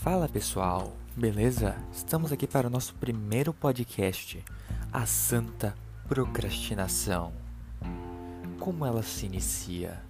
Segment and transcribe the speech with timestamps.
[0.00, 1.74] Fala pessoal, beleza?
[1.92, 4.42] Estamos aqui para o nosso primeiro podcast,
[4.92, 5.74] a Santa
[6.06, 7.32] Procrastinação.
[8.60, 10.00] Como ela se inicia?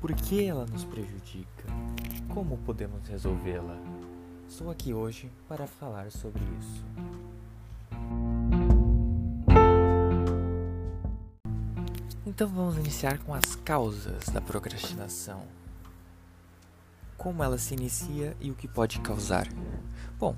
[0.00, 1.64] Por que ela nos prejudica?
[2.32, 3.76] Como podemos resolvê-la?
[4.48, 6.84] Estou aqui hoje para falar sobre isso.
[12.24, 15.57] Então vamos iniciar com as causas da procrastinação
[17.18, 19.48] como ela se inicia e o que pode causar.
[20.18, 20.36] Bom,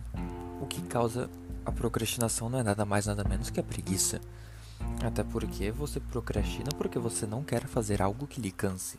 [0.61, 1.30] o que causa
[1.65, 4.19] a procrastinação não é nada mais nada menos que a preguiça.
[5.05, 8.98] Até porque você procrastina porque você não quer fazer algo que lhe canse.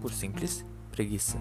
[0.00, 1.36] Por simples preguiça.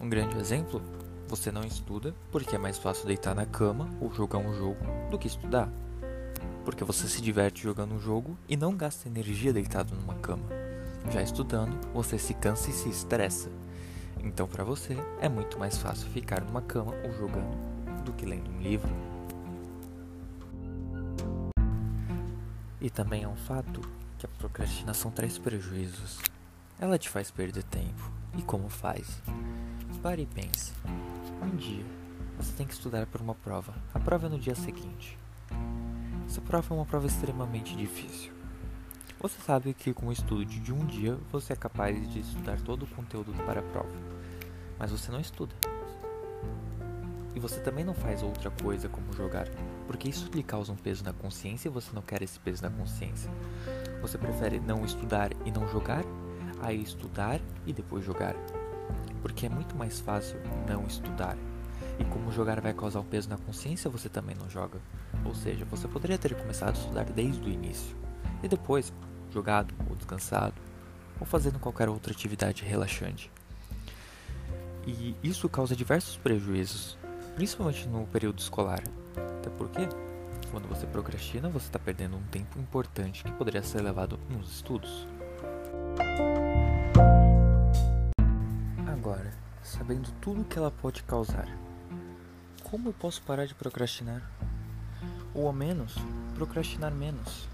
[0.00, 0.82] Um grande exemplo,
[1.28, 5.18] você não estuda porque é mais fácil deitar na cama ou jogar um jogo do
[5.18, 5.70] que estudar.
[6.64, 10.44] Porque você se diverte jogando um jogo e não gasta energia deitado numa cama.
[11.10, 13.48] Já estudando, você se cansa e se estressa.
[14.24, 17.56] Então, para você, é muito mais fácil ficar numa cama ou jogando
[18.04, 18.90] do que lendo um livro.
[22.80, 23.82] E também é um fato
[24.18, 26.20] que a procrastinação traz prejuízos.
[26.80, 28.10] Ela te faz perder tempo.
[28.36, 29.22] E como faz?
[30.02, 30.72] Pare e pense.
[31.42, 31.84] Um dia,
[32.36, 33.74] você tem que estudar para uma prova.
[33.92, 35.18] A prova é no dia seguinte.
[36.26, 38.32] Essa prova é uma prova extremamente difícil.
[39.20, 42.82] Você sabe que com o estudo de um dia você é capaz de estudar todo
[42.82, 44.13] o conteúdo para a prova
[44.78, 45.54] mas você não estuda.
[47.34, 49.48] E você também não faz outra coisa como jogar,
[49.86, 52.70] porque isso lhe causa um peso na consciência e você não quer esse peso na
[52.70, 53.30] consciência.
[54.00, 56.04] Você prefere não estudar e não jogar,
[56.62, 58.36] a estudar e depois jogar.
[59.20, 61.36] Porque é muito mais fácil não estudar.
[61.98, 64.78] E como jogar vai causar um peso na consciência, você também não joga.
[65.24, 67.96] Ou seja, você poderia ter começado a estudar desde o início.
[68.42, 68.92] E depois,
[69.32, 70.54] jogado ou descansado,
[71.18, 73.30] ou fazendo qualquer outra atividade relaxante.
[74.86, 76.98] E isso causa diversos prejuízos,
[77.34, 78.82] principalmente no período escolar.
[79.38, 79.88] Até porque,
[80.50, 85.06] quando você procrastina, você está perdendo um tempo importante que poderia ser levado nos estudos.
[88.86, 91.48] Agora, sabendo tudo que ela pode causar,
[92.62, 94.22] como eu posso parar de procrastinar?
[95.34, 95.94] Ou ao menos,
[96.34, 97.48] procrastinar menos?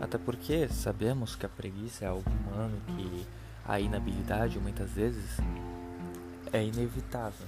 [0.00, 3.26] Até porque sabemos que a preguiça é algo humano, que
[3.66, 5.38] a inabilidade muitas vezes
[6.56, 7.46] é inevitável.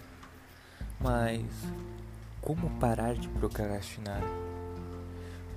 [1.01, 1.45] Mas
[2.41, 4.23] como parar de procrastinar?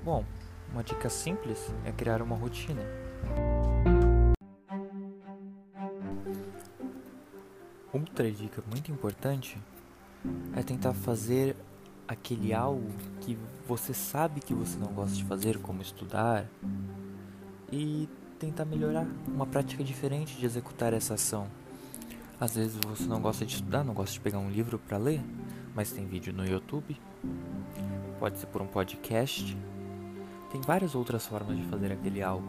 [0.04, 0.24] Bom,
[0.72, 2.82] uma dica simples é criar uma rotina.
[7.94, 9.58] Outra dica muito importante
[10.56, 11.56] é tentar fazer
[12.08, 12.90] aquele algo
[13.20, 13.38] que
[13.68, 16.46] você sabe que você não gosta de fazer, como estudar,
[17.72, 18.08] e
[18.40, 21.48] tentar melhorar uma prática diferente de executar essa ação.
[22.42, 25.22] Às vezes você não gosta de estudar, não gosta de pegar um livro para ler,
[25.76, 27.00] mas tem vídeo no YouTube.
[28.20, 29.56] Pode ser por um podcast.
[30.52, 32.48] Tem várias outras formas de fazer aquele algo.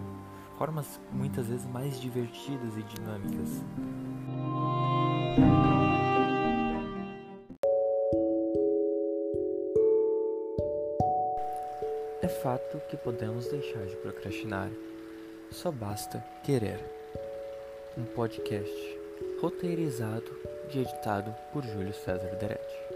[0.56, 3.62] Formas muitas vezes mais divertidas e dinâmicas.
[12.22, 14.70] É fato que podemos deixar de procrastinar.
[15.50, 16.82] Só basta querer.
[17.98, 19.01] Um podcast
[19.40, 20.30] roteirizado
[20.72, 22.91] e editado por Júlio César Deretti.